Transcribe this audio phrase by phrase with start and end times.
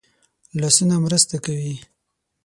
[0.59, 1.73] لاسونه مرسته کوي